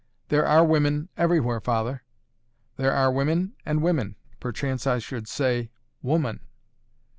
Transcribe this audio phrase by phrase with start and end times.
[0.29, 2.01] "There are women everywhere, father."
[2.75, 4.15] "There are women and women.
[4.39, 5.69] Perchance I should say
[6.01, 6.39] 'Woman.'"